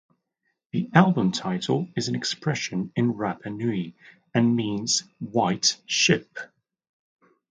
The 0.71 0.89
album 0.95 1.31
title 1.31 1.87
is 1.95 2.07
an 2.07 2.15
expression 2.15 2.91
in 2.95 3.13
Rapanui 3.13 3.93
and 4.33 4.55
means 4.55 5.03
"white 5.19 5.77
ship". 5.85 6.39